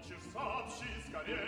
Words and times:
получишь, 0.00 0.24
сообщи 0.32 0.88
скорей. 1.08 1.38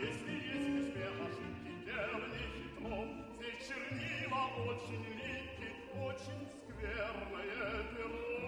Если 0.00 0.32
есть 0.32 0.88
успех, 0.88 1.12
ошибки 1.20 1.72
верный 1.84 2.44
хитро. 2.54 2.96
Здесь 3.36 3.68
чернила 3.68 4.42
очень 4.66 5.04
липкий, 5.04 5.72
очень 6.00 6.42
скверное 6.68 7.84
перо. 7.94 8.43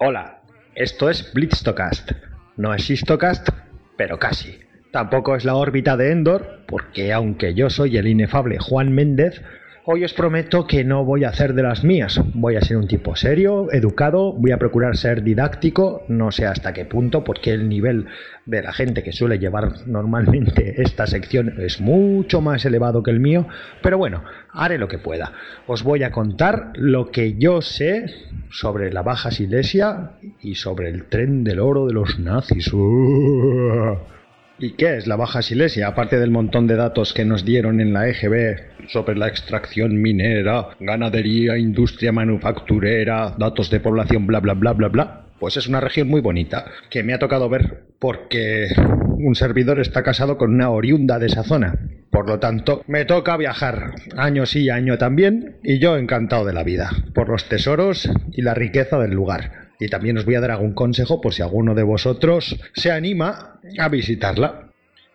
Hola, 0.00 0.42
esto 0.76 1.10
es 1.10 1.32
Blitztocast. 1.34 2.12
No 2.56 2.72
es 2.72 2.88
Histocast, 2.88 3.48
pero 3.96 4.16
casi. 4.20 4.60
Tampoco 4.92 5.34
es 5.34 5.44
la 5.44 5.56
órbita 5.56 5.96
de 5.96 6.12
Endor, 6.12 6.60
porque 6.68 7.12
aunque 7.12 7.54
yo 7.54 7.68
soy 7.68 7.96
el 7.96 8.06
inefable 8.06 8.58
Juan 8.60 8.92
Méndez, 8.92 9.42
Hoy 9.90 10.04
os 10.04 10.12
prometo 10.12 10.66
que 10.66 10.84
no 10.84 11.02
voy 11.02 11.24
a 11.24 11.30
hacer 11.30 11.54
de 11.54 11.62
las 11.62 11.82
mías. 11.82 12.20
Voy 12.34 12.56
a 12.56 12.60
ser 12.60 12.76
un 12.76 12.86
tipo 12.86 13.16
serio, 13.16 13.72
educado, 13.72 14.34
voy 14.34 14.50
a 14.50 14.58
procurar 14.58 14.98
ser 14.98 15.22
didáctico, 15.22 16.02
no 16.08 16.30
sé 16.30 16.44
hasta 16.44 16.74
qué 16.74 16.84
punto, 16.84 17.24
porque 17.24 17.52
el 17.52 17.70
nivel 17.70 18.04
de 18.44 18.60
la 18.60 18.74
gente 18.74 19.02
que 19.02 19.12
suele 19.12 19.38
llevar 19.38 19.86
normalmente 19.86 20.74
esta 20.82 21.06
sección 21.06 21.54
es 21.58 21.80
mucho 21.80 22.42
más 22.42 22.66
elevado 22.66 23.02
que 23.02 23.12
el 23.12 23.18
mío, 23.18 23.48
pero 23.82 23.96
bueno, 23.96 24.24
haré 24.52 24.76
lo 24.76 24.88
que 24.88 24.98
pueda. 24.98 25.32
Os 25.66 25.82
voy 25.82 26.02
a 26.02 26.12
contar 26.12 26.72
lo 26.74 27.10
que 27.10 27.38
yo 27.38 27.62
sé 27.62 28.12
sobre 28.50 28.92
la 28.92 29.00
Baja 29.00 29.30
Silesia 29.30 30.10
y 30.42 30.56
sobre 30.56 30.90
el 30.90 31.06
tren 31.06 31.44
del 31.44 31.60
oro 31.60 31.86
de 31.86 31.94
los 31.94 32.18
nazis. 32.18 32.70
¿Y 34.60 34.72
qué 34.72 34.96
es 34.96 35.06
la 35.06 35.14
Baja 35.14 35.40
Silesia? 35.40 35.86
Aparte 35.86 36.18
del 36.18 36.32
montón 36.32 36.66
de 36.66 36.74
datos 36.74 37.14
que 37.14 37.24
nos 37.24 37.44
dieron 37.44 37.80
en 37.80 37.92
la 37.92 38.08
EGB 38.08 38.88
sobre 38.88 39.16
la 39.16 39.28
extracción 39.28 40.02
minera, 40.02 40.70
ganadería, 40.80 41.56
industria 41.56 42.10
manufacturera, 42.10 43.36
datos 43.38 43.70
de 43.70 43.78
población, 43.78 44.26
bla, 44.26 44.40
bla, 44.40 44.54
bla, 44.54 44.72
bla, 44.72 44.88
bla. 44.88 45.26
Pues 45.38 45.56
es 45.56 45.68
una 45.68 45.80
región 45.80 46.08
muy 46.08 46.20
bonita, 46.20 46.64
que 46.90 47.04
me 47.04 47.14
ha 47.14 47.20
tocado 47.20 47.48
ver 47.48 47.84
porque 48.00 48.66
un 48.76 49.36
servidor 49.36 49.78
está 49.78 50.02
casado 50.02 50.36
con 50.36 50.52
una 50.52 50.70
oriunda 50.70 51.20
de 51.20 51.26
esa 51.26 51.44
zona. 51.44 51.78
Por 52.10 52.28
lo 52.28 52.40
tanto, 52.40 52.82
me 52.88 53.04
toca 53.04 53.36
viajar 53.36 53.92
año 54.16 54.44
sí, 54.44 54.70
año 54.70 54.98
también, 54.98 55.58
y 55.62 55.78
yo 55.78 55.96
encantado 55.96 56.44
de 56.44 56.54
la 56.54 56.64
vida, 56.64 56.90
por 57.14 57.28
los 57.28 57.48
tesoros 57.48 58.10
y 58.32 58.42
la 58.42 58.54
riqueza 58.54 58.98
del 58.98 59.12
lugar. 59.12 59.67
Y 59.78 59.88
también 59.88 60.18
os 60.18 60.24
voy 60.24 60.34
a 60.34 60.40
dar 60.40 60.50
algún 60.50 60.74
consejo 60.74 61.20
por 61.20 61.34
si 61.34 61.42
alguno 61.42 61.74
de 61.74 61.82
vosotros 61.82 62.56
se 62.74 62.90
anima 62.90 63.60
a 63.78 63.88
visitarla. 63.88 64.68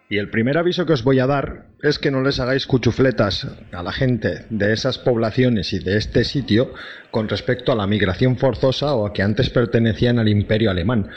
Y 0.10 0.18
el 0.18 0.30
primer 0.30 0.58
aviso 0.58 0.86
que 0.86 0.94
os 0.94 1.04
voy 1.04 1.20
a 1.20 1.28
dar 1.28 1.66
es 1.82 1.98
que 1.98 2.12
no 2.12 2.22
les 2.22 2.40
hagáis 2.40 2.68
cuchufletas 2.68 3.48
a 3.72 3.82
la 3.84 3.92
gente 3.92 4.46
de 4.50 4.72
esas 4.72 5.00
poblaciones 5.00 5.74
y 5.74 5.80
de 5.80 5.98
este 5.98 6.24
sitio 6.24 6.74
con 7.10 7.28
respecto 7.28 7.72
a 7.72 7.76
la 7.76 7.88
migración 7.88 8.38
forzosa 8.38 8.94
o 8.94 9.08
a 9.08 9.14
que 9.14 9.24
antes 9.24 9.50
pertenecían 9.50 10.20
al 10.20 10.28
imperio 10.28 10.70
alemán 10.70 11.10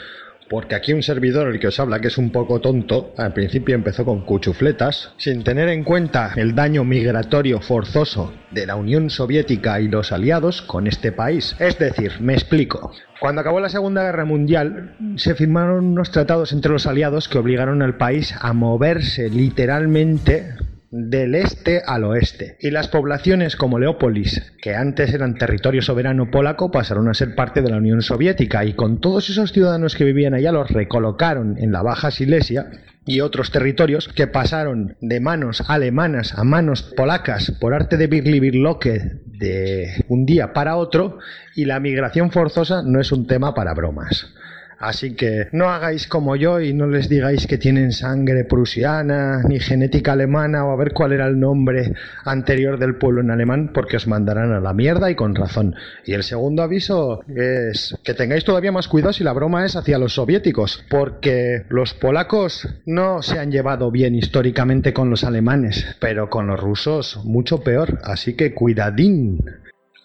porque 0.49 0.75
aquí 0.75 0.93
un 0.93 1.03
servidor, 1.03 1.47
el 1.47 1.59
que 1.59 1.67
os 1.67 1.79
habla, 1.79 1.99
que 1.99 2.07
es 2.07 2.17
un 2.17 2.31
poco 2.31 2.61
tonto, 2.61 3.13
al 3.17 3.33
principio 3.33 3.75
empezó 3.75 4.05
con 4.05 4.21
cuchufletas, 4.21 5.13
sin 5.17 5.43
tener 5.43 5.69
en 5.69 5.83
cuenta 5.83 6.31
el 6.35 6.55
daño 6.55 6.83
migratorio 6.83 7.59
forzoso 7.59 8.33
de 8.51 8.65
la 8.65 8.75
Unión 8.75 9.09
Soviética 9.09 9.79
y 9.81 9.87
los 9.87 10.11
aliados 10.11 10.61
con 10.61 10.87
este 10.87 11.11
país. 11.11 11.55
Es 11.59 11.77
decir, 11.77 12.13
me 12.19 12.33
explico. 12.33 12.91
Cuando 13.19 13.41
acabó 13.41 13.59
la 13.59 13.69
Segunda 13.69 14.03
Guerra 14.03 14.25
Mundial, 14.25 14.95
se 15.15 15.35
firmaron 15.35 15.85
unos 15.85 16.11
tratados 16.11 16.53
entre 16.53 16.71
los 16.71 16.87
aliados 16.87 17.27
que 17.27 17.39
obligaron 17.39 17.81
al 17.81 17.97
país 17.97 18.33
a 18.39 18.53
moverse 18.53 19.29
literalmente 19.29 20.53
del 20.97 21.35
este 21.35 21.81
al 21.85 22.03
oeste. 22.03 22.57
Y 22.59 22.71
las 22.71 22.87
poblaciones 22.87 23.55
como 23.55 23.79
Leópolis, 23.79 24.53
que 24.61 24.75
antes 24.75 25.13
eran 25.13 25.35
territorio 25.35 25.81
soberano 25.81 26.31
polaco, 26.31 26.71
pasaron 26.71 27.07
a 27.07 27.13
ser 27.13 27.35
parte 27.35 27.61
de 27.61 27.69
la 27.69 27.77
Unión 27.77 28.01
Soviética 28.01 28.65
y 28.65 28.73
con 28.73 28.99
todos 28.99 29.29
esos 29.29 29.51
ciudadanos 29.51 29.95
que 29.95 30.03
vivían 30.03 30.33
allá 30.33 30.51
los 30.51 30.71
recolocaron 30.71 31.57
en 31.59 31.71
la 31.71 31.83
Baja 31.83 32.11
Silesia 32.11 32.71
y 33.05 33.21
otros 33.21 33.51
territorios 33.51 34.09
que 34.09 34.27
pasaron 34.27 34.97
de 34.99 35.19
manos 35.19 35.63
alemanas 35.67 36.33
a 36.37 36.43
manos 36.43 36.83
polacas 36.83 37.51
por 37.59 37.73
arte 37.73 37.95
de 37.95 38.09
Birli-Birloque 38.09 39.21
de 39.25 40.03
un 40.09 40.25
día 40.25 40.51
para 40.51 40.75
otro 40.75 41.19
y 41.55 41.65
la 41.65 41.79
migración 41.79 42.31
forzosa 42.31 42.81
no 42.83 42.99
es 42.99 43.11
un 43.11 43.25
tema 43.27 43.53
para 43.53 43.73
bromas. 43.73 44.33
Así 44.79 45.15
que 45.15 45.47
no 45.51 45.69
hagáis 45.69 46.07
como 46.07 46.35
yo 46.35 46.61
y 46.61 46.73
no 46.73 46.87
les 46.87 47.09
digáis 47.09 47.47
que 47.47 47.57
tienen 47.57 47.91
sangre 47.91 48.43
prusiana 48.43 49.41
ni 49.47 49.59
genética 49.59 50.13
alemana 50.13 50.65
o 50.65 50.71
a 50.71 50.75
ver 50.75 50.93
cuál 50.93 51.13
era 51.13 51.27
el 51.27 51.39
nombre 51.39 51.93
anterior 52.25 52.77
del 52.77 52.95
pueblo 52.95 53.21
en 53.21 53.31
alemán 53.31 53.71
porque 53.73 53.97
os 53.97 54.07
mandarán 54.07 54.51
a 54.51 54.59
la 54.59 54.73
mierda 54.73 55.09
y 55.09 55.15
con 55.15 55.35
razón. 55.35 55.75
Y 56.05 56.13
el 56.13 56.23
segundo 56.23 56.61
aviso 56.61 57.21
es 57.27 57.95
que 58.03 58.13
tengáis 58.13 58.45
todavía 58.45 58.71
más 58.71 58.87
cuidado 58.87 59.13
si 59.13 59.23
la 59.23 59.33
broma 59.33 59.65
es 59.65 59.75
hacia 59.75 59.97
los 59.97 60.13
soviéticos 60.13 60.83
porque 60.89 61.63
los 61.69 61.93
polacos 61.93 62.67
no 62.85 63.21
se 63.21 63.39
han 63.39 63.51
llevado 63.51 63.91
bien 63.91 64.15
históricamente 64.15 64.93
con 64.93 65.09
los 65.09 65.23
alemanes, 65.23 65.95
pero 65.99 66.29
con 66.29 66.47
los 66.47 66.59
rusos 66.59 67.19
mucho 67.23 67.63
peor. 67.63 67.99
Así 68.03 68.35
que 68.35 68.53
cuidadín. 68.53 69.43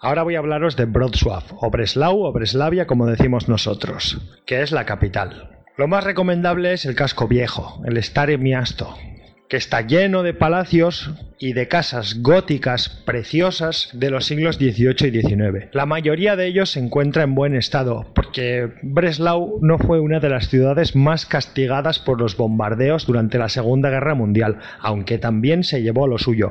Ahora 0.04 0.24
voy 0.24 0.34
a 0.34 0.40
hablaros 0.40 0.74
de 0.74 0.86
Wrocław, 0.86 1.44
o 1.60 1.70
Breslau, 1.70 2.24
o 2.24 2.32
Breslavia, 2.32 2.88
como 2.88 3.06
decimos 3.06 3.48
nosotros, 3.48 4.20
que 4.46 4.60
es 4.60 4.72
la 4.72 4.84
capital. 4.84 5.60
Lo 5.76 5.86
más 5.86 6.02
recomendable 6.02 6.72
es 6.72 6.84
el 6.86 6.96
casco 6.96 7.28
viejo, 7.28 7.80
el 7.86 8.02
Stare 8.02 8.36
Miasto, 8.36 8.96
que 9.48 9.56
está 9.56 9.82
lleno 9.82 10.24
de 10.24 10.34
palacios 10.34 11.12
y 11.38 11.52
de 11.52 11.68
casas 11.68 12.20
góticas 12.20 12.88
preciosas 12.88 13.90
de 13.92 14.10
los 14.10 14.24
siglos 14.24 14.56
XVIII 14.56 15.06
y 15.06 15.20
XIX. 15.20 15.68
La 15.70 15.86
mayoría 15.86 16.34
de 16.34 16.48
ellos 16.48 16.70
se 16.72 16.80
encuentra 16.80 17.22
en 17.22 17.36
buen 17.36 17.54
estado, 17.54 18.10
porque 18.12 18.72
Breslau 18.82 19.60
no 19.62 19.78
fue 19.78 20.00
una 20.00 20.18
de 20.18 20.30
las 20.30 20.48
ciudades 20.48 20.96
más 20.96 21.26
castigadas 21.26 22.00
por 22.00 22.20
los 22.20 22.36
bombardeos 22.36 23.06
durante 23.06 23.38
la 23.38 23.48
Segunda 23.48 23.88
Guerra 23.88 24.16
Mundial, 24.16 24.58
aunque 24.80 25.18
también 25.18 25.62
se 25.62 25.80
llevó 25.80 26.08
lo 26.08 26.18
suyo, 26.18 26.50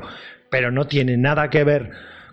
pero 0.50 0.72
no 0.72 0.88
tiene 0.88 1.18
nada 1.18 1.50
que 1.50 1.66
ver 1.66 1.92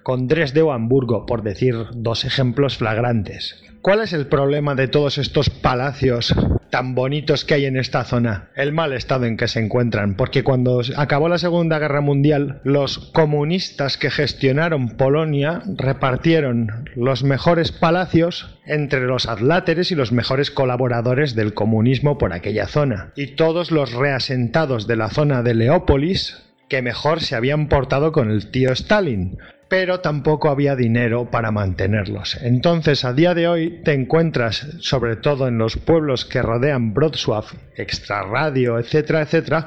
con 0.09 0.27
Dresde 0.27 0.63
o 0.63 0.73
Hamburgo, 0.73 1.27
por 1.27 1.43
decir 1.43 1.75
dos 1.93 2.25
ejemplos 2.25 2.79
flagrantes. 2.79 3.63
¿Cuál 3.83 4.01
es 4.01 4.15
el 4.15 4.27
problema 4.27 4.75
de 4.75 4.89
todos 4.89 5.19
estos 5.19 5.51
palacios 5.51 6.35
tan 6.71 6.95
bonitos 6.95 7.45
que 7.45 7.53
hay 7.53 7.67
en 7.67 7.77
esta 7.77 8.05
zona? 8.05 8.49
El 8.57 8.73
mal 8.73 8.95
estado 8.95 9.27
en 9.27 9.37
que 9.37 9.49
se 9.49 9.61
encuentran, 9.61 10.17
porque 10.17 10.43
cuando 10.43 10.81
acabó 10.97 11.29
la 11.29 11.37
Segunda 11.37 11.79
Guerra 11.79 12.01
Mundial, 12.01 12.63
los 12.65 13.11
comunistas 13.13 13.99
que 13.99 14.11
gestionaron 14.11 14.97
Polonia 14.97 15.61
repartieron 15.77 16.89
los 16.97 17.23
mejores 17.23 17.71
palacios 17.71 18.59
entre 18.65 19.01
los 19.01 19.29
adláteres 19.29 19.93
y 19.93 19.95
los 19.95 20.11
mejores 20.11 20.51
colaboradores 20.51 21.35
del 21.35 21.53
comunismo 21.53 22.17
por 22.17 22.33
aquella 22.33 22.67
zona. 22.67 23.13
Y 23.15 23.35
todos 23.37 23.71
los 23.71 23.93
reasentados 23.93 24.87
de 24.87 24.97
la 24.97 25.11
zona 25.11 25.43
de 25.43 25.53
Leópolis 25.53 26.45
que 26.71 26.81
mejor 26.81 27.21
se 27.21 27.35
habían 27.35 27.69
portado 27.69 28.13
con 28.13 28.31
el 28.31 28.51
tío 28.51 28.73
Stalin 28.73 29.37
pero 29.69 30.01
tampoco 30.01 30.49
había 30.49 30.77
dinero 30.77 31.31
para 31.31 31.51
mantenerlos. 31.51 32.39
Entonces, 32.43 33.05
a 33.05 33.13
día 33.13 33.35
de 33.35 33.49
hoy 33.49 33.81
te 33.85 33.93
encuentras, 33.93 34.67
sobre 34.81 35.17
todo 35.17 35.47
en 35.49 35.59
los 35.59 35.77
pueblos 35.77 36.25
que 36.25 36.43
rodean 36.43 36.95
Wrocław, 36.95 37.45
extrarradio, 37.77 38.79
etcétera, 38.79 39.23
etcétera, 39.23 39.67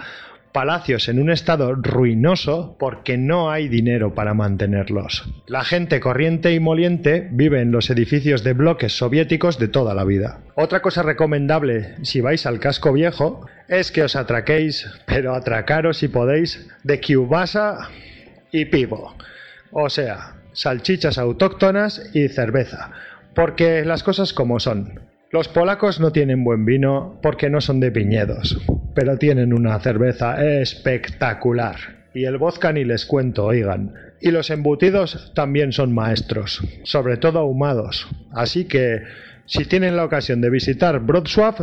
palacios 0.52 1.08
en 1.08 1.20
un 1.20 1.30
estado 1.30 1.76
ruinoso 1.76 2.76
porque 2.80 3.18
no 3.18 3.52
hay 3.52 3.68
dinero 3.68 4.14
para 4.14 4.34
mantenerlos. 4.34 5.30
La 5.48 5.64
gente 5.64 6.00
corriente 6.00 6.54
y 6.54 6.60
moliente 6.60 7.30
vive 7.32 7.62
en 7.62 7.72
los 7.72 7.90
edificios 7.90 8.44
de 8.44 8.54
bloques 8.54 8.94
soviéticos 8.94 9.60
de 9.60 9.68
toda 9.68 9.94
la 9.94 10.04
vida. 10.04 10.40
Otra 10.56 10.82
cosa 10.82 11.04
recomendable 11.04 11.96
si 12.04 12.22
vais 12.22 12.46
al 12.46 12.60
casco 12.60 12.92
viejo 12.92 13.46
es 13.68 13.92
que 13.92 14.04
os 14.04 14.16
atraquéis, 14.16 14.90
pero 15.06 15.34
atracaros 15.34 15.98
si 15.98 16.08
podéis, 16.08 16.68
de 16.84 17.00
kiubasa 17.00 17.90
y 18.52 18.66
pivo. 18.66 19.16
O 19.72 19.90
sea, 19.90 20.36
salchichas 20.54 21.18
autóctonas 21.18 22.10
y 22.14 22.28
cerveza. 22.28 22.92
Porque 23.34 23.86
las 23.86 24.04
cosas 24.04 24.34
como 24.34 24.60
son. 24.60 25.00
Los 25.32 25.48
polacos 25.48 26.02
no 26.02 26.12
tienen 26.12 26.44
buen 26.44 26.66
vino 26.66 27.18
porque 27.22 27.50
no 27.50 27.62
son 27.62 27.80
de 27.80 27.90
viñedos, 27.90 28.60
pero 28.94 29.18
tienen 29.18 29.54
una 29.54 29.80
cerveza 29.80 30.44
espectacular. 30.44 31.78
Y 32.14 32.26
el 32.26 32.38
vodka 32.38 32.74
ni 32.74 32.84
les 32.84 33.06
cuento, 33.06 33.46
oigan. 33.46 33.94
Y 34.20 34.32
los 34.32 34.50
embutidos 34.50 35.32
también 35.34 35.72
son 35.72 35.94
maestros, 35.94 36.62
sobre 36.84 37.16
todo 37.16 37.40
ahumados. 37.40 38.10
Así 38.34 38.66
que, 38.66 39.04
si 39.46 39.64
tienen 39.64 39.96
la 39.96 40.04
ocasión 40.04 40.42
de 40.42 40.50
visitar 40.50 41.00
Wrocław, 41.00 41.56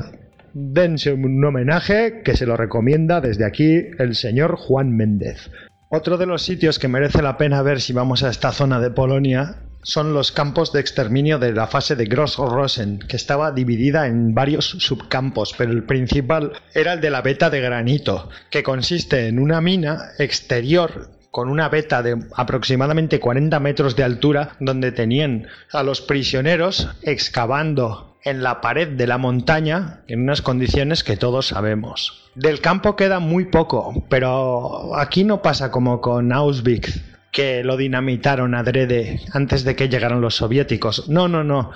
dense 0.54 1.12
un 1.12 1.44
homenaje 1.44 2.22
que 2.24 2.36
se 2.36 2.46
lo 2.46 2.56
recomienda 2.56 3.20
desde 3.20 3.44
aquí 3.44 3.88
el 3.98 4.14
señor 4.14 4.56
Juan 4.56 4.96
Méndez. 4.96 5.50
Otro 5.90 6.18
de 6.18 6.26
los 6.26 6.42
sitios 6.42 6.78
que 6.78 6.86
merece 6.86 7.22
la 7.22 7.38
pena 7.38 7.62
ver 7.62 7.80
si 7.80 7.94
vamos 7.94 8.22
a 8.22 8.28
esta 8.28 8.52
zona 8.52 8.78
de 8.78 8.90
Polonia 8.90 9.56
son 9.82 10.12
los 10.12 10.32
campos 10.32 10.70
de 10.70 10.80
exterminio 10.80 11.38
de 11.38 11.54
la 11.54 11.66
fase 11.66 11.96
de 11.96 12.04
Gross-Rosen, 12.04 12.98
que 12.98 13.16
estaba 13.16 13.52
dividida 13.52 14.06
en 14.06 14.34
varios 14.34 14.66
subcampos, 14.66 15.54
pero 15.56 15.72
el 15.72 15.84
principal 15.84 16.52
era 16.74 16.92
el 16.92 17.00
de 17.00 17.08
la 17.08 17.22
beta 17.22 17.48
de 17.48 17.62
granito, 17.62 18.28
que 18.50 18.62
consiste 18.62 19.28
en 19.28 19.38
una 19.38 19.62
mina 19.62 20.10
exterior 20.18 21.08
con 21.30 21.48
una 21.48 21.70
beta 21.70 22.02
de 22.02 22.18
aproximadamente 22.36 23.18
40 23.18 23.58
metros 23.60 23.96
de 23.96 24.02
altura, 24.04 24.56
donde 24.60 24.92
tenían 24.92 25.46
a 25.72 25.82
los 25.82 26.02
prisioneros 26.02 26.90
excavando 27.00 28.07
en 28.24 28.42
la 28.42 28.60
pared 28.60 28.88
de 28.88 29.06
la 29.06 29.18
montaña 29.18 30.00
en 30.06 30.22
unas 30.22 30.42
condiciones 30.42 31.04
que 31.04 31.16
todos 31.16 31.48
sabemos. 31.48 32.30
Del 32.34 32.60
campo 32.60 32.96
queda 32.96 33.20
muy 33.20 33.46
poco, 33.46 34.04
pero 34.08 34.96
aquí 34.96 35.24
no 35.24 35.42
pasa 35.42 35.70
como 35.70 36.00
con 36.00 36.32
Auschwitz, 36.32 37.02
que 37.32 37.62
lo 37.62 37.76
dinamitaron 37.76 38.54
adrede 38.54 39.20
antes 39.32 39.64
de 39.64 39.76
que 39.76 39.88
llegaran 39.88 40.20
los 40.20 40.36
soviéticos. 40.36 41.08
No, 41.08 41.28
no, 41.28 41.44
no. 41.44 41.70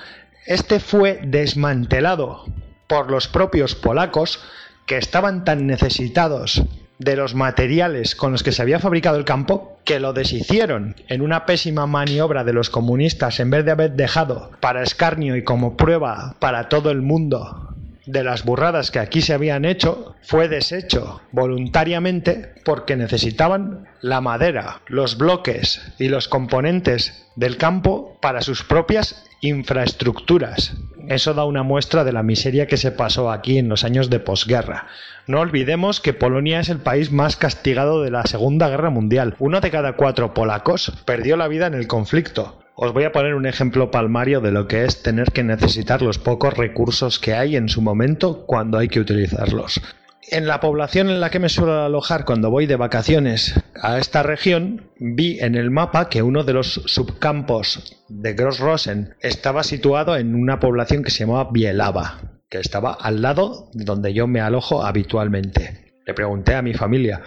Este 0.47 0.81
fue 0.81 1.21
desmantelado 1.25 2.44
por 2.89 3.11
los 3.11 3.29
propios 3.29 3.75
polacos 3.75 4.41
que 4.87 4.99
estaban 4.99 5.44
tan 5.44 5.67
necesitados 5.67 6.62
de 7.03 7.17
los 7.17 7.35
materiales 7.35 8.15
con 8.15 8.33
los 8.33 8.43
que 8.43 8.53
se 8.53 8.63
había 8.63 8.79
fabricado 8.79 9.17
el 9.19 9.25
campo 9.25 9.79
que 9.85 9.99
lo 9.99 10.13
deshicieron 10.13 10.95
en 11.09 11.21
una 11.21 11.47
pésima 11.47 11.87
maniobra 11.87 12.45
de 12.45 12.53
los 12.53 12.71
comunistas 12.71 13.41
en 13.41 13.51
vez 13.51 13.65
de 13.65 13.73
haber 13.73 13.93
dejado 13.93 14.53
para 14.61 14.83
escarnio 14.83 15.37
y 15.37 15.43
como 15.43 15.77
prueba 15.77 16.37
para 16.39 16.69
todo 16.69 16.91
el 16.91 17.03
mundo 17.03 17.75
de 18.07 18.25
las 18.25 18.45
burradas 18.45 18.91
que 18.91 18.99
aquí 18.99 19.21
se 19.21 19.33
habían 19.33 19.65
hecho 19.65 20.15
fue 20.23 20.49
deshecho 20.49 21.21
voluntariamente 21.33 22.53
porque 22.65 22.97
necesitaban 22.97 23.89
la 24.01 24.21
madera, 24.21 24.81
los 24.87 25.19
bloques 25.19 25.81
y 25.99 26.09
los 26.09 26.29
componentes 26.29 27.27
del 27.37 27.57
campo 27.57 28.19
para 28.21 28.43
sus 28.43 28.63
propias 28.63 29.25
infraestructuras. 29.41 30.75
Eso 31.09 31.35
da 31.35 31.45
una 31.45 31.63
muestra 31.63 32.05
de 32.05 32.13
la 32.13 32.23
miseria 32.23 32.67
que 32.67 32.77
se 32.77 32.93
pasó 32.93 33.31
aquí 33.31 33.59
en 33.59 33.69
los 33.69 33.85
años 33.85 34.11
de 34.11 34.21
posguerra. 34.21 34.87
No 35.27 35.41
olvidemos 35.41 36.01
que 36.01 36.13
Polonia 36.13 36.61
es 36.61 36.69
el 36.69 36.79
país 36.79 37.13
más 37.13 37.37
castigado 37.37 38.03
de 38.03 38.11
la 38.11 38.25
Segunda 38.25 38.69
Guerra 38.69 38.91
Mundial. 38.91 39.37
Uno 39.39 39.61
de 39.61 39.71
cada 39.71 39.95
cuatro 39.95 40.35
polacos 40.35 40.93
perdió 41.05 41.37
la 41.37 41.49
vida 41.49 41.67
en 41.67 41.75
el 41.75 41.87
conflicto. 41.87 42.59
Os 42.75 42.93
voy 42.93 43.05
a 43.05 43.13
poner 43.13 43.35
un 43.35 43.47
ejemplo 43.47 43.91
palmario 43.91 44.41
de 44.41 44.51
lo 44.51 44.67
que 44.67 44.85
es 44.85 45.03
tener 45.03 45.31
que 45.33 45.45
necesitar 45.45 46.03
los 46.03 46.19
pocos 46.19 46.57
recursos 46.57 47.19
que 47.19 47.35
hay 47.35 47.57
en 47.57 47.69
su 47.69 47.83
momento 47.83 48.45
cuando 48.47 48.79
hay 48.79 48.89
que 48.89 49.01
utilizarlos. 49.01 49.81
En 50.31 50.47
la 50.47 50.61
población 50.61 51.11
en 51.11 51.21
la 51.21 51.31
que 51.31 51.41
me 51.41 51.49
suelo 51.49 51.83
alojar 51.83 52.25
cuando 52.25 52.51
voy 52.51 52.67
de 52.67 52.77
vacaciones 52.77 53.61
a 53.81 53.99
esta 53.99 54.23
región, 54.23 54.91
vi 54.99 55.41
en 55.41 55.57
el 55.57 55.71
mapa 55.71 56.09
que 56.09 56.23
uno 56.23 56.45
de 56.45 56.53
los 56.53 56.75
subcampos 56.87 58.05
de 58.09 58.35
Grossrosen 58.35 59.15
estaba 59.21 59.65
situado 59.65 60.17
en 60.17 60.37
una 60.37 60.61
población 60.61 61.03
que 61.03 61.11
se 61.11 61.21
llamaba 61.21 61.51
Bielava, 61.51 62.21
que 62.49 62.59
estaba 62.59 62.93
al 62.93 63.21
lado 63.21 63.69
de 63.73 63.85
donde 63.85 64.15
yo 64.15 64.29
me 64.29 64.41
alojo 64.41 64.85
habitualmente. 64.85 65.93
Le 66.07 66.15
pregunté 66.15 66.55
a 66.55 66.63
mi 66.63 66.75
familia, 66.75 67.23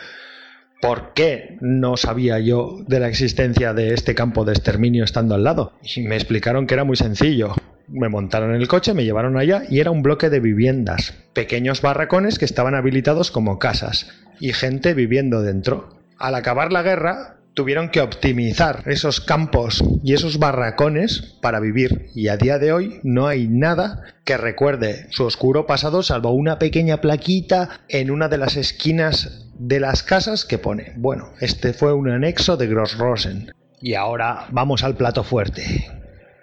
¿Por 0.82 1.14
qué 1.14 1.58
no 1.62 1.98
sabía 1.98 2.40
yo 2.40 2.78
de 2.88 3.00
la 3.00 3.08
existencia 3.08 3.74
de 3.74 3.94
este 3.94 4.14
campo 4.14 4.46
de 4.46 4.54
exterminio 4.54 5.04
estando 5.04 5.34
al 5.36 5.44
lado? 5.44 5.74
Y 5.82 6.02
me 6.02 6.16
explicaron 6.16 6.68
que 6.68 6.76
era 6.76 6.84
muy 6.84 6.96
sencillo. 6.96 7.56
Me 7.88 8.10
montaron 8.10 8.54
en 8.54 8.62
el 8.62 8.68
coche, 8.68 8.94
me 8.94 9.04
llevaron 9.04 9.38
allá 9.38 9.64
y 9.70 9.80
era 9.80 9.92
un 9.92 10.02
bloque 10.02 10.30
de 10.30 10.40
viviendas, 10.40 11.14
pequeños 11.34 11.82
barracones 11.82 12.40
que 12.40 12.46
estaban 12.46 12.76
habilitados 12.76 13.32
como 13.32 13.60
casas 13.60 14.08
y 14.40 14.54
gente 14.54 14.94
viviendo 14.94 15.42
dentro. 15.42 16.00
Al 16.18 16.36
acabar 16.36 16.72
la 16.72 16.82
guerra, 16.82 17.36
tuvieron 17.56 17.90
que 17.90 18.02
optimizar 18.02 18.84
esos 18.86 19.22
campos 19.22 19.84
y 20.04 20.14
esos 20.14 20.38
barracones 20.38 21.38
para 21.42 21.60
vivir 21.60 22.10
y 22.14 22.28
a 22.28 22.38
día 22.38 22.60
de 22.60 22.74
hoy 22.74 23.00
no 23.04 23.28
hay 23.28 23.48
nada 23.48 24.04
que 24.26 24.38
recuerde 24.38 25.08
su 25.10 25.24
oscuro 25.24 25.66
pasado 25.66 26.04
salvo 26.04 26.32
una 26.32 26.60
pequeña 26.60 27.02
plaquita 27.02 27.82
en 27.88 28.12
una 28.12 28.28
de 28.28 28.38
las 28.38 28.58
esquinas 28.58 29.46
de 29.58 29.80
las 29.80 30.04
casas 30.04 30.44
que 30.44 30.58
pone, 30.58 30.94
bueno, 30.98 31.32
este 31.40 31.74
fue 31.74 31.94
un 31.94 32.10
anexo 32.10 32.58
de 32.58 32.68
Grossrosen. 32.68 33.54
Y 33.82 33.94
ahora 33.94 34.48
vamos 34.52 34.84
al 34.84 34.98
plato 34.98 35.24
fuerte. 35.24 35.95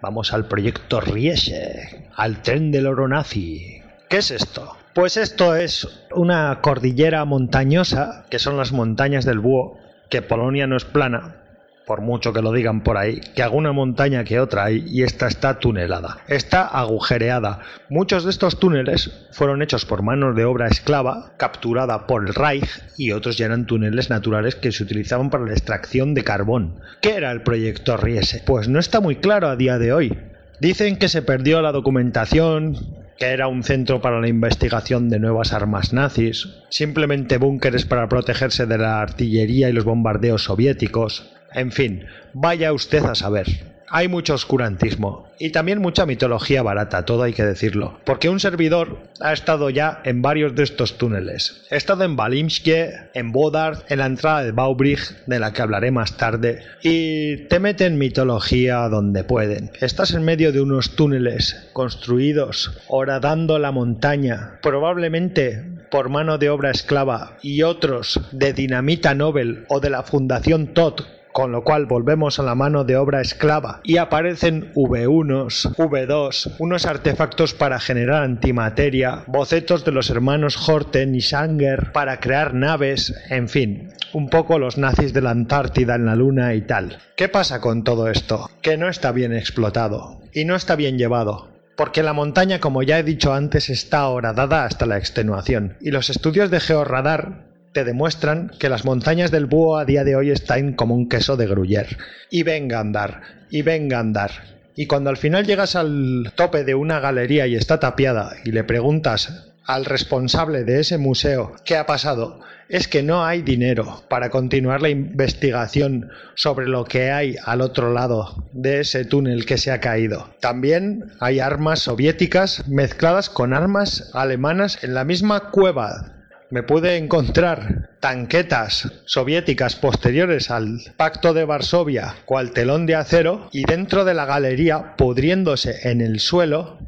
Vamos 0.03 0.33
al 0.33 0.47
proyecto 0.47 1.01
Riese, 1.01 2.09
al 2.17 2.43
tren 2.43 2.73
del 2.73 2.89
oro 2.89 3.07
nazi. 3.07 3.81
¿Qué 4.09 4.17
es 4.17 4.33
esto? 4.33 4.77
Pues 4.95 5.17
esto 5.17 5.55
es 5.55 5.89
una 6.13 6.61
cordillera 6.61 7.25
montañosa, 7.25 8.27
que 8.29 8.41
son 8.41 8.57
las 8.57 8.73
montañas 8.73 9.25
del 9.25 9.39
Búho, 9.39 9.79
que 10.11 10.21
Polonia 10.21 10.67
no 10.67 10.77
es 10.77 10.85
plana, 10.85 11.42
por 11.87 12.01
mucho 12.01 12.33
que 12.33 12.43
lo 12.43 12.53
digan 12.53 12.83
por 12.83 12.97
ahí, 12.97 13.21
que 13.35 13.43
alguna 13.43 13.73
montaña 13.73 14.25
que 14.25 14.41
otra 14.41 14.65
hay 14.65 14.85
y 14.87 15.03
esta 15.03 15.27
está 15.27 15.59
tunelada, 15.59 16.19
está 16.29 16.67
agujereada. 16.67 17.61
Muchos 17.89 18.25
de 18.25 18.31
estos 18.31 18.59
túneles 18.59 19.27
fueron 19.33 19.63
hechos 19.63 19.85
por 19.85 20.03
manos 20.03 20.37
de 20.37 20.45
obra 20.45 20.69
esclava, 20.69 21.33
capturada 21.37 22.07
por 22.07 22.27
el 22.27 22.35
Reich, 22.35 22.69
y 22.97 23.13
otros 23.13 23.37
ya 23.37 23.47
eran 23.47 23.67
túneles 23.67 24.11
naturales 24.11 24.55
que 24.55 24.73
se 24.73 24.83
utilizaban 24.83 25.31
para 25.31 25.45
la 25.45 25.53
extracción 25.53 26.15
de 26.15 26.25
carbón. 26.25 26.81
¿Qué 27.01 27.17
era 27.17 27.33
el 27.33 27.43
proyecto 27.43 27.97
Riese? 27.97 28.43
Pues 28.45 28.69
no 28.69 28.79
está 28.79 29.01
muy 29.01 29.17
claro 29.17 29.49
a 29.49 29.57
día 29.57 29.79
de 29.79 29.93
hoy. 29.93 30.19
Dicen 30.61 30.97
que 30.97 31.09
se 31.09 31.23
perdió 31.23 31.61
la 31.61 31.73
documentación, 31.73 32.77
que 33.19 33.27
era 33.27 33.49
un 33.49 33.63
centro 33.63 34.01
para 34.01 34.21
la 34.21 34.29
investigación 34.29 35.09
de 35.09 35.19
nuevas 35.19 35.53
armas 35.53 35.93
nazis, 35.93 36.49
simplemente 36.71 37.39
búnkeres 37.39 37.85
para 37.85 38.09
protegerse 38.09 38.67
de 38.67 38.79
la 38.79 39.01
artillería 39.01 39.69
y 39.69 39.73
los 39.73 39.85
bombardeos 39.85 40.45
soviéticos, 40.45 41.33
en 41.55 41.73
fin, 41.73 42.07
vaya 42.33 42.73
usted 42.73 43.05
a 43.05 43.15
saber. 43.15 43.73
Hay 43.95 44.09
mucho 44.09 44.33
oscurantismo 44.33 45.29
y 45.39 45.51
también 45.51 45.79
mucha 45.79 46.07
mitología 46.07 46.63
barata, 46.63 47.05
todo 47.05 47.25
hay 47.25 47.35
que 47.35 47.45
decirlo, 47.45 47.99
porque 48.05 48.31
un 48.31 48.41
servidor 48.41 49.01
ha 49.21 49.35
estado 49.35 49.69
ya 49.69 50.01
en 50.05 50.23
varios 50.23 50.55
de 50.55 50.63
estos 50.63 50.97
túneles. 50.97 51.67
He 51.71 51.77
estado 51.77 52.05
en 52.05 52.17
Balimskie, 52.17 52.87
en 53.13 53.33
Bodard, 53.33 53.81
en 53.91 53.99
la 53.99 54.07
entrada 54.07 54.45
de 54.45 54.53
Baubrich, 54.53 55.15
de 55.27 55.39
la 55.39 55.53
que 55.53 55.61
hablaré 55.61 55.91
más 55.91 56.17
tarde, 56.17 56.63
y 56.83 57.49
te 57.49 57.61
meten 57.61 57.99
mitología 57.99 58.89
donde 58.89 59.25
pueden. 59.25 59.73
Estás 59.83 60.15
en 60.15 60.25
medio 60.25 60.53
de 60.53 60.63
unos 60.63 60.97
túneles 60.97 61.69
construidos 61.75 62.81
horadando 62.89 63.59
la 63.59 63.73
montaña, 63.73 64.59
probablemente 64.63 65.65
por 65.91 66.09
mano 66.09 66.39
de 66.39 66.49
obra 66.49 66.71
esclava 66.71 67.37
y 67.43 67.61
otros 67.61 68.19
de 68.33 68.55
dinamita 68.55 69.15
Nobel 69.15 69.67
o 69.69 69.81
de 69.81 69.91
la 69.91 70.03
Fundación 70.03 70.69
Todd 70.69 71.03
con 71.33 71.53
lo 71.53 71.65
cual 71.65 71.87
volvemos 71.87 72.39
a 72.39 72.43
la 72.43 72.55
mano 72.55 72.85
de 72.85 72.97
obra 72.97 73.21
esclava 73.21 73.81
y 73.83 73.97
aparecen 73.97 74.73
V1, 74.75 75.75
V2, 75.77 76.57
unos 76.59 76.87
artefactos 76.87 77.55
para 77.55 77.81
generar 77.81 78.23
antimateria, 78.23 79.25
bocetos 79.27 79.85
de 79.85 79.93
los 79.93 80.11
hermanos 80.11 80.69
Horten 80.69 81.15
y 81.15 81.21
Sanger 81.21 81.93
para 81.93 82.21
crear 82.21 82.55
naves, 82.55 83.15
en 83.31 83.49
fin, 83.49 83.89
un 84.13 84.29
poco 84.29 84.59
los 84.59 84.79
nazis 84.79 85.13
de 85.13 85.23
la 85.23 85.31
Antártida 85.31 85.95
en 85.95 86.07
la 86.07 86.17
Luna 86.17 86.55
y 86.55 86.63
tal. 86.63 86.99
¿Qué 87.17 87.29
pasa 87.29 87.61
con 87.61 87.85
todo 87.85 88.09
esto? 88.09 88.51
Que 88.61 88.77
no 88.77 88.89
está 88.89 89.13
bien 89.13 89.33
explotado 89.33 90.21
y 90.33 90.45
no 90.45 90.55
está 90.55 90.77
bien 90.77 90.99
llevado. 90.99 91.49
Porque 91.77 92.03
la 92.03 92.13
montaña, 92.13 92.61
como 92.61 92.83
ya 92.83 92.99
he 92.99 93.03
dicho 93.03 93.33
antes, 93.33 93.71
está 93.71 94.07
horadada 94.09 94.65
hasta 94.65 94.87
la 94.87 94.99
extenuación, 94.99 95.77
y 95.81 95.91
los 95.91 96.11
estudios 96.11 96.51
de 96.51 96.61
georradar 96.61 97.52
te 97.73 97.85
demuestran 97.85 98.51
que 98.59 98.69
las 98.69 98.85
montañas 98.85 99.31
del 99.31 99.47
búho 99.47 99.79
a 99.79 99.85
día 99.85 100.05
de 100.05 100.17
hoy 100.17 100.31
están 100.31 100.75
como 100.75 100.95
un 100.95 101.09
queso 101.09 101.37
de 101.37 101.47
gruyer. 101.47 101.97
Y 102.31 102.43
venga 102.43 102.79
a 102.79 102.81
andar, 102.81 103.23
y 103.51 103.63
venga 103.63 103.97
a 103.97 104.01
andar. 104.01 104.31
Y 104.75 104.87
cuando 104.87 105.11
al 105.11 105.17
final 105.17 105.47
llegas 105.47 105.77
al 105.77 106.33
tope 106.35 106.65
de 106.65 106.75
una 106.75 107.01
galería 107.01 107.47
y 107.47 107.57
está 107.57 107.81
tapiada 107.81 108.37
y 108.45 108.53
le 108.53 108.65
preguntas 108.65 109.53
al 109.65 109.85
responsable 109.85 110.65
de 110.65 110.81
ese 110.81 110.99
museo 110.99 111.55
qué 111.65 111.77
ha 111.77 111.87
pasado, 111.87 112.41
es 112.69 112.89
que 112.89 113.03
no 113.03 113.25
hay 113.25 113.43
dinero 113.43 114.03
para 114.09 114.31
continuar 114.31 114.81
la 114.81 114.89
investigación 114.89 116.11
sobre 116.35 116.67
lo 116.67 116.85
que 116.85 117.11
hay 117.11 117.37
al 117.45 117.61
otro 117.61 117.93
lado 117.93 118.49
de 118.53 118.81
ese 118.81 119.05
túnel 119.05 119.45
que 119.45 119.59
se 119.59 119.71
ha 119.71 119.81
caído. 119.81 120.31
También 120.41 121.13
hay 121.21 121.39
armas 121.41 121.81
soviéticas 121.81 122.67
mezcladas 122.69 123.29
con 123.29 123.53
armas 123.53 124.11
alemanas 124.15 124.83
en 124.83 124.95
la 124.95 125.05
misma 125.05 125.51
cueva 125.51 126.22
me 126.53 126.63
pude 126.63 126.99
encontrar 126.99 127.97
tanquetas 127.99 128.93
soviéticas 129.07 129.75
posteriores 129.75 130.51
al 130.51 130.81
Pacto 130.99 131.33
de 131.33 131.47
Varsovia, 131.47 132.17
cual 132.27 132.51
telón 132.51 132.85
de 132.85 132.95
acero, 132.95 133.49
y 133.53 133.65
dentro 133.65 134.05
de 134.05 134.13
la 134.13 134.27
galería, 134.27 134.95
pudriéndose 134.97 135.89
en 135.89 136.03
el 136.03 136.21
suelo, 136.21 136.79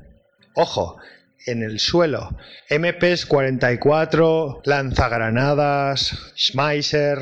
ojo, 0.54 0.99
en 1.47 1.62
el 1.62 1.80
suelo, 1.80 2.37
MPs 2.68 3.25
44, 3.25 4.61
lanzagranadas, 4.66 6.33
Schmeiser, 6.37 7.21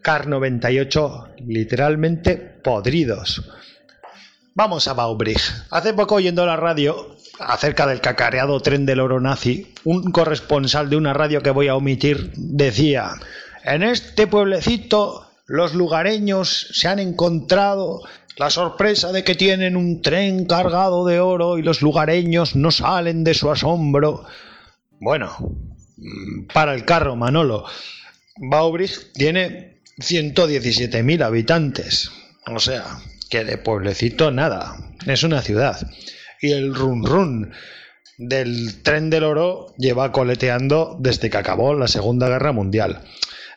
Kar 0.00 0.28
98, 0.28 1.34
literalmente 1.44 2.36
podridos. 2.36 3.50
Vamos 4.54 4.86
a 4.86 4.94
Baubrich. 4.94 5.42
Hace 5.70 5.92
poco 5.94 6.16
oyendo 6.16 6.46
la 6.46 6.56
radio 6.56 7.16
acerca 7.40 7.86
del 7.86 8.00
cacareado 8.00 8.60
tren 8.60 8.86
del 8.86 9.00
oro 9.00 9.20
nazi, 9.20 9.72
un 9.84 10.10
corresponsal 10.12 10.90
de 10.90 10.96
una 10.96 11.12
radio 11.12 11.42
que 11.42 11.50
voy 11.50 11.68
a 11.68 11.76
omitir 11.76 12.32
decía, 12.36 13.12
en 13.64 13.82
este 13.82 14.26
pueblecito 14.26 15.26
los 15.46 15.74
lugareños 15.74 16.68
se 16.72 16.88
han 16.88 16.98
encontrado 16.98 18.02
la 18.36 18.50
sorpresa 18.50 19.12
de 19.12 19.24
que 19.24 19.34
tienen 19.34 19.76
un 19.76 20.00
tren 20.00 20.46
cargado 20.46 21.04
de 21.04 21.20
oro 21.20 21.58
y 21.58 21.62
los 21.62 21.82
lugareños 21.82 22.56
no 22.56 22.70
salen 22.70 23.24
de 23.24 23.34
su 23.34 23.50
asombro. 23.50 24.24
Bueno, 25.00 25.36
mm, 25.96 26.46
para 26.52 26.74
el 26.74 26.84
carro, 26.84 27.16
Manolo. 27.16 27.64
Baubrich 28.36 29.12
tiene 29.12 29.82
117.000 29.98 31.22
habitantes. 31.22 32.10
O 32.46 32.58
sea, 32.58 32.84
que 33.28 33.44
de 33.44 33.58
pueblecito 33.58 34.30
nada. 34.30 34.76
Es 35.06 35.22
una 35.22 35.42
ciudad. 35.42 35.78
Y 36.40 36.52
el 36.52 36.74
run 36.74 37.04
run 37.04 37.52
del 38.20 38.82
tren 38.82 39.10
del 39.10 39.24
oro 39.24 39.74
lleva 39.78 40.12
coleteando 40.12 40.96
desde 41.00 41.30
que 41.30 41.38
acabó 41.38 41.74
la 41.74 41.88
Segunda 41.88 42.28
Guerra 42.28 42.52
Mundial. 42.52 43.02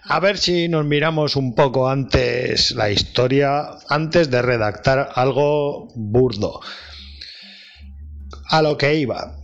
A 0.05 0.19
ver 0.19 0.37
si 0.37 0.67
nos 0.67 0.85
miramos 0.85 1.35
un 1.35 1.55
poco 1.55 1.89
antes 1.89 2.71
la 2.71 2.89
historia, 2.89 3.69
antes 3.89 4.29
de 4.29 4.41
redactar 4.41 5.09
algo 5.15 5.87
burdo. 5.95 6.59
A 8.49 8.61
lo 8.61 8.77
que 8.77 8.95
iba. 8.95 9.37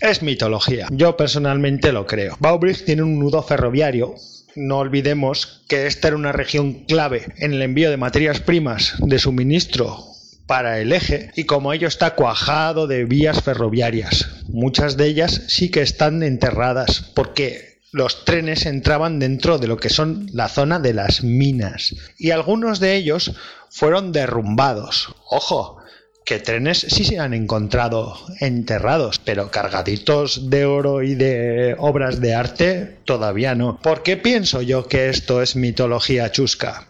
Es 0.00 0.22
mitología. 0.22 0.88
Yo 0.90 1.16
personalmente 1.16 1.92
lo 1.92 2.06
creo. 2.06 2.36
Baubrich 2.38 2.84
tiene 2.84 3.02
un 3.02 3.18
nudo 3.18 3.42
ferroviario. 3.42 4.14
No 4.56 4.78
olvidemos 4.78 5.64
que 5.68 5.86
esta 5.86 6.08
era 6.08 6.16
una 6.16 6.32
región 6.32 6.84
clave 6.84 7.26
en 7.36 7.54
el 7.54 7.62
envío 7.62 7.90
de 7.90 7.96
materias 7.96 8.40
primas 8.40 8.94
de 8.98 9.18
suministro 9.18 10.09
para 10.50 10.80
el 10.80 10.92
eje 10.92 11.30
y 11.36 11.44
como 11.44 11.72
ello 11.72 11.86
está 11.86 12.16
cuajado 12.16 12.88
de 12.88 13.04
vías 13.04 13.40
ferroviarias. 13.40 14.42
Muchas 14.48 14.96
de 14.96 15.06
ellas 15.06 15.42
sí 15.46 15.70
que 15.70 15.80
están 15.80 16.24
enterradas 16.24 17.12
porque 17.14 17.78
los 17.92 18.24
trenes 18.24 18.66
entraban 18.66 19.20
dentro 19.20 19.58
de 19.58 19.68
lo 19.68 19.76
que 19.76 19.90
son 19.90 20.26
la 20.32 20.48
zona 20.48 20.80
de 20.80 20.92
las 20.92 21.22
minas 21.22 21.94
y 22.18 22.32
algunos 22.32 22.80
de 22.80 22.96
ellos 22.96 23.30
fueron 23.70 24.10
derrumbados. 24.10 25.14
Ojo, 25.30 25.76
que 26.24 26.40
trenes 26.40 26.80
sí 26.80 27.04
se 27.04 27.20
han 27.20 27.32
encontrado 27.32 28.18
enterrados, 28.40 29.20
pero 29.24 29.52
cargaditos 29.52 30.50
de 30.50 30.64
oro 30.64 31.04
y 31.04 31.14
de 31.14 31.76
obras 31.78 32.20
de 32.20 32.34
arte 32.34 32.96
todavía 33.04 33.54
no. 33.54 33.78
¿Por 33.80 34.02
qué 34.02 34.16
pienso 34.16 34.62
yo 34.62 34.88
que 34.88 35.10
esto 35.10 35.42
es 35.42 35.54
mitología 35.54 36.32
chusca? 36.32 36.89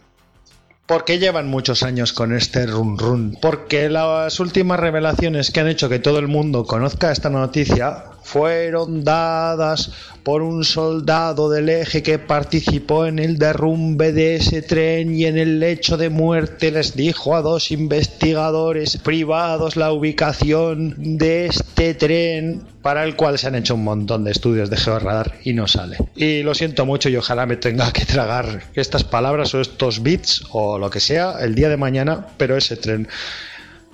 Porque 0.91 1.21
llevan 1.21 1.47
muchos 1.47 1.85
años 1.85 2.13
con 2.13 2.35
este 2.35 2.67
run 2.67 2.99
run. 2.99 3.39
Porque 3.41 3.89
las 3.89 4.41
últimas 4.41 4.81
revelaciones 4.81 5.53
que 5.53 5.61
han 5.61 5.69
hecho 5.69 5.89
que 5.89 6.01
todo 6.01 6.19
el 6.19 6.27
mundo 6.27 6.65
conozca 6.65 7.13
esta 7.13 7.31
noticia 7.31 8.07
fueron 8.31 9.03
dadas 9.03 9.91
por 10.23 10.43
un 10.43 10.65
soldado 10.65 11.51
del 11.51 11.69
eje 11.69 12.03
que 12.03 12.21
participó 12.21 13.07
en 13.07 13.19
el 13.19 13.39
derrumbe 13.39 14.13
de 14.13 14.37
ese 14.37 14.63
tren 14.63 15.17
y 15.17 15.25
en 15.25 15.37
el 15.37 15.59
lecho 15.59 15.97
de 15.97 16.11
muerte 16.11 16.71
les 16.71 16.95
dijo 16.95 17.35
a 17.35 17.43
dos 17.43 17.73
investigadores 17.73 18.99
privados 18.99 19.77
la 19.77 19.93
ubicación 19.93 20.95
de 21.19 21.47
este 21.47 21.95
tren 21.95 22.63
para 22.83 23.05
el 23.05 23.17
cual 23.17 23.39
se 23.39 23.49
han 23.49 23.57
hecho 23.57 23.75
un 23.75 23.85
montón 23.85 24.25
de 24.25 24.31
estudios 24.31 24.71
de 24.71 24.77
georradar 24.77 25.35
y 25.43 25.53
no 25.53 25.67
sale. 25.67 25.97
Y 26.15 26.43
lo 26.43 26.55
siento 26.55 26.87
mucho 26.87 27.09
y 27.09 27.17
ojalá 27.17 27.47
me 27.47 27.57
tenga 27.57 27.93
que 27.93 28.05
tragar 28.05 28.63
estas 28.75 29.05
palabras 29.05 29.55
o 29.55 29.61
estos 29.61 30.03
bits 30.03 30.45
o 30.53 30.79
lo 30.79 30.89
que 30.89 31.01
sea 31.01 31.37
el 31.41 31.55
día 31.55 31.69
de 31.69 31.77
mañana, 31.77 32.29
pero 32.37 32.57
ese 32.57 32.77
tren 32.77 33.09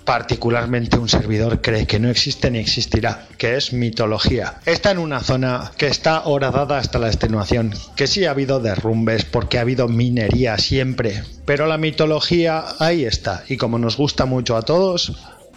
particularmente 0.07 0.97
un 0.99 1.09
servidor 1.09 1.61
cree 1.61 1.87
que 1.87 1.99
no 1.99 2.09
existe 2.09 2.51
ni 2.51 2.59
existirá, 2.59 3.27
que 3.37 3.57
es 3.57 3.75
mitología. 3.75 4.55
Está 4.65 4.93
en 4.93 4.99
una 4.99 5.21
zona 5.21 5.73
que 5.77 5.89
está 5.89 6.25
horadada 6.25 6.79
hasta 6.79 6.99
la 6.99 7.09
extenuación, 7.09 7.75
que 7.97 8.07
sí 8.07 8.25
ha 8.25 8.31
habido 8.31 8.61
derrumbes 8.61 9.25
porque 9.25 9.59
ha 9.59 9.63
habido 9.63 9.89
minería 9.89 10.57
siempre, 10.57 11.25
pero 11.45 11.67
la 11.67 11.77
mitología 11.77 12.65
ahí 12.79 13.05
está, 13.05 13.45
y 13.49 13.59
como 13.59 13.79
nos 13.79 13.97
gusta 13.97 14.25
mucho 14.25 14.57
a 14.57 14.63
todos, 14.63 15.13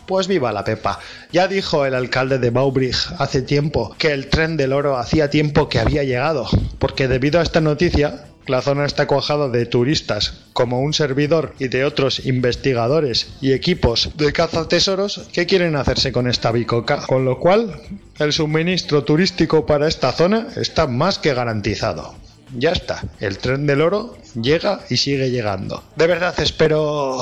pues 0.07 0.27
viva 0.27 0.51
la 0.51 0.63
Pepa. 0.63 0.99
Ya 1.31 1.47
dijo 1.47 1.85
el 1.85 1.93
alcalde 1.93 2.39
de 2.39 2.49
Baubrich 2.49 2.97
hace 3.19 3.43
tiempo 3.43 3.95
que 3.99 4.11
el 4.11 4.27
tren 4.27 4.57
del 4.57 4.73
oro 4.73 4.97
hacía 4.97 5.29
tiempo 5.29 5.69
que 5.69 5.77
había 5.77 6.03
llegado, 6.03 6.47
porque 6.79 7.07
debido 7.07 7.39
a 7.39 7.43
esta 7.43 7.61
noticia 7.61 8.25
la 8.49 8.61
zona 8.61 8.85
está 8.85 9.05
cuajada 9.07 9.47
de 9.47 9.65
turistas, 9.65 10.33
como 10.53 10.81
un 10.81 10.93
servidor 10.93 11.53
y 11.59 11.67
de 11.67 11.85
otros 11.85 12.25
investigadores 12.25 13.29
y 13.41 13.53
equipos 13.53 14.09
de 14.15 14.33
caza 14.33 14.67
tesoros 14.67 15.29
que 15.31 15.45
quieren 15.45 15.75
hacerse 15.75 16.11
con 16.11 16.27
esta 16.27 16.51
bicoca, 16.51 17.05
con 17.05 17.25
lo 17.25 17.39
cual 17.39 17.79
el 18.17 18.33
suministro 18.33 19.03
turístico 19.03 19.65
para 19.65 19.87
esta 19.87 20.11
zona 20.11 20.47
está 20.55 20.87
más 20.87 21.19
que 21.19 21.33
garantizado. 21.33 22.15
Ya 22.57 22.71
está, 22.71 23.03
el 23.19 23.37
tren 23.37 23.67
del 23.67 23.81
oro 23.81 24.17
llega 24.41 24.79
y 24.89 24.97
sigue 24.97 25.29
llegando. 25.29 25.83
De 25.95 26.07
verdad 26.07 26.33
espero 26.39 27.19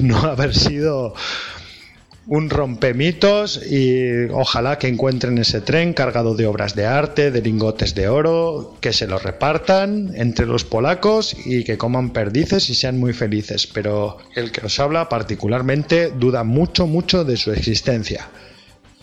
no 0.00 0.18
haber 0.18 0.54
sido 0.54 1.14
un 2.26 2.48
rompemitos 2.48 3.60
y 3.70 4.24
ojalá 4.30 4.78
que 4.78 4.88
encuentren 4.88 5.38
ese 5.38 5.60
tren 5.60 5.92
cargado 5.92 6.34
de 6.34 6.46
obras 6.46 6.74
de 6.74 6.86
arte, 6.86 7.30
de 7.30 7.42
lingotes 7.42 7.94
de 7.94 8.08
oro, 8.08 8.76
que 8.80 8.92
se 8.92 9.06
lo 9.06 9.18
repartan 9.18 10.12
entre 10.14 10.46
los 10.46 10.64
polacos 10.64 11.36
y 11.44 11.64
que 11.64 11.76
coman 11.76 12.10
perdices 12.10 12.70
y 12.70 12.74
sean 12.74 12.98
muy 12.98 13.12
felices. 13.12 13.66
Pero 13.66 14.18
el 14.34 14.52
que 14.52 14.64
os 14.66 14.80
habla 14.80 15.08
particularmente 15.08 16.10
duda 16.10 16.44
mucho, 16.44 16.86
mucho 16.86 17.24
de 17.24 17.36
su 17.36 17.52
existencia. 17.52 18.28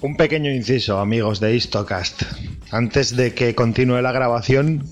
Un 0.01 0.18
pequeño 0.18 0.51
inciso, 0.51 0.98
amigos 0.98 1.40
de 1.40 1.56
Histocast. 1.56 2.24
Antes 2.72 3.16
de 3.16 3.36
que 3.36 3.54
continúe 3.54 4.01
la 4.01 4.12
grabación, 4.12 4.88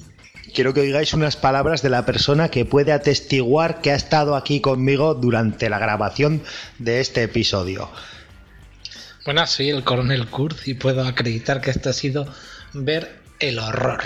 quiero 0.54 0.76
que 0.76 0.82
oigáis 0.82 1.16
unas 1.16 1.36
palabras 1.36 1.82
de 1.82 1.90
la 1.90 2.06
persona 2.06 2.50
que 2.50 2.64
puede 2.64 2.92
atestiguar 2.92 3.82
que 3.82 3.92
ha 3.92 3.96
estado 3.96 4.36
aquí 4.36 4.62
conmigo 4.62 5.16
durante 5.16 5.68
la 5.68 5.80
grabación 5.80 6.44
de 6.78 7.00
este 7.00 7.24
episodio. 7.24 7.90
Buenas, 9.30 9.52
soy 9.52 9.70
el 9.70 9.84
coronel 9.84 10.26
Kurz 10.26 10.68
y 10.68 10.74
puedo 10.74 11.06
acreditar 11.06 11.62
que 11.62 11.70
esto 11.70 11.92
ha 11.92 11.94
sido 11.94 12.26
ver 12.74 13.22
el 13.40 13.60
horror. 13.60 14.02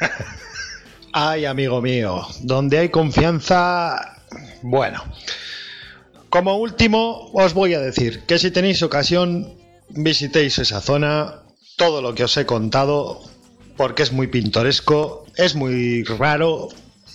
Ay, 1.12 1.44
amigo 1.44 1.80
mío, 1.80 2.26
donde 2.40 2.78
hay 2.78 2.88
confianza... 2.88 4.16
Bueno, 4.62 5.04
como 6.28 6.56
último 6.56 7.30
os 7.34 7.54
voy 7.54 7.74
a 7.74 7.80
decir 7.80 8.24
que 8.26 8.40
si 8.40 8.50
tenéis 8.50 8.82
ocasión 8.82 9.54
visitéis 9.90 10.58
esa 10.58 10.80
zona, 10.80 11.36
todo 11.76 12.02
lo 12.02 12.16
que 12.16 12.24
os 12.24 12.36
he 12.36 12.44
contado, 12.44 13.20
porque 13.76 14.02
es 14.02 14.10
muy 14.10 14.26
pintoresco, 14.26 15.24
es 15.36 15.54
muy 15.54 16.02
raro, 16.02 16.70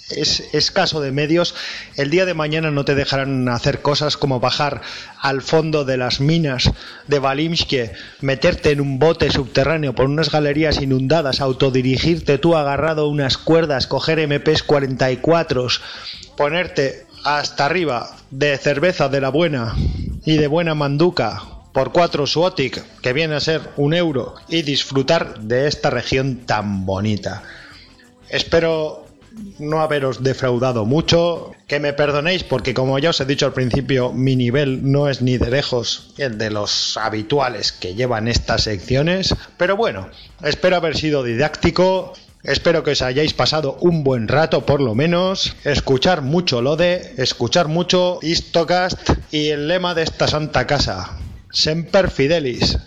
es 0.10 0.44
escaso 0.54 1.02
de 1.02 1.12
medios, 1.12 1.56
el 1.96 2.10
día 2.10 2.26
de 2.26 2.34
mañana 2.34 2.72
no 2.72 2.86
te 2.86 2.96
dejarán 2.96 3.48
hacer 3.48 3.82
cosas 3.82 4.18
como 4.18 4.40
bajar 4.40 4.82
al 5.20 5.42
fondo 5.42 5.86
de 5.86 5.98
las 5.98 6.20
minas 6.20 6.72
de 7.08 7.20
Balimsky, 7.20 7.90
meterte 8.22 8.72
en 8.72 8.82
un 8.82 9.00
bote 9.00 9.32
subterráneo 9.32 9.96
por 9.96 10.08
unas 10.08 10.32
galerías 10.32 10.82
inundadas, 10.82 11.42
autodirigirte 11.42 12.38
tú 12.38 12.56
agarrado 12.56 13.08
unas 13.08 13.38
cuerdas, 13.38 13.88
coger 13.88 14.28
MPs 14.28 14.64
44, 14.64 15.68
ponerte 16.36 17.06
hasta 17.24 17.66
arriba 17.66 18.18
de 18.32 18.58
cerveza 18.58 19.10
de 19.10 19.22
la 19.22 19.30
buena 19.30 19.76
y 20.26 20.38
de 20.38 20.48
buena 20.48 20.76
manduca 20.76 21.42
por 21.74 21.92
4 21.92 22.28
suotic, 22.28 22.84
que 23.02 23.14
viene 23.14 23.36
a 23.36 23.40
ser 23.40 23.62
un 23.78 23.96
euro, 23.96 24.36
y 24.48 24.62
disfrutar 24.62 25.40
de 25.40 25.68
esta 25.68 25.90
región 25.90 26.46
tan 26.46 26.86
bonita. 26.86 27.42
Espero 28.30 29.08
no 29.60 29.82
haberos 29.82 30.24
defraudado 30.24 30.86
mucho, 30.86 31.52
que 31.68 31.80
me 31.80 31.94
perdonéis 31.94 32.44
porque 32.44 32.74
como 32.74 33.00
ya 33.00 33.12
os 33.12 33.22
he 33.22 33.26
dicho 33.26 33.46
al 33.46 33.54
principio, 33.54 34.12
mi 34.12 34.36
nivel 34.36 34.92
no 34.92 35.10
es 35.10 35.22
ni 35.22 35.38
de 35.38 35.50
lejos 35.50 36.14
el 36.18 36.38
de 36.38 36.50
los 36.50 36.98
habituales 36.98 37.72
que 37.72 37.96
llevan 37.96 38.28
estas 38.28 38.64
secciones, 38.64 39.36
pero 39.58 39.76
bueno, 39.76 40.10
espero 40.44 40.76
haber 40.76 40.96
sido 40.98 41.24
didáctico, 41.24 42.14
Espero 42.44 42.84
que 42.84 42.92
os 42.92 43.02
hayáis 43.02 43.34
pasado 43.34 43.78
un 43.80 44.04
buen 44.04 44.28
rato 44.28 44.66
por 44.66 44.82
lo 44.82 44.96
menos, 44.96 45.56
escuchar 45.64 46.22
mucho 46.22 46.62
lo 46.62 46.76
de, 46.76 47.14
escuchar 47.16 47.70
mucho 47.70 48.20
Istocast 48.22 49.00
y 49.32 49.48
el 49.48 49.70
lema 49.70 49.94
de 49.94 50.04
esta 50.04 50.28
santa 50.28 50.68
casa, 50.68 51.18
Semper 51.54 52.12
Fidelis. 52.12 52.78